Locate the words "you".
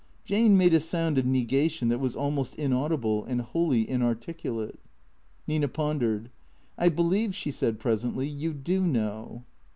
8.45-8.51